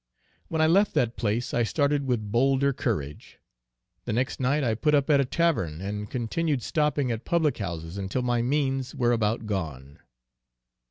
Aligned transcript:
When 0.47 0.61
I 0.63 0.65
left 0.65 0.95
that 0.95 1.15
place 1.15 1.53
I 1.53 1.61
started 1.61 2.07
with 2.07 2.31
bolder 2.31 2.73
courage. 2.73 3.37
The 4.05 4.13
next 4.13 4.39
night 4.39 4.63
I 4.63 4.73
put 4.73 4.95
up 4.95 5.11
at 5.11 5.19
a 5.19 5.25
tavern, 5.25 5.79
and 5.79 6.09
continued 6.09 6.63
stopping 6.63 7.11
at 7.11 7.23
public 7.23 7.59
houses 7.59 7.99
until 7.99 8.23
my 8.23 8.41
means 8.41 8.95
were 8.95 9.11
about 9.11 9.45
gone. 9.45 9.99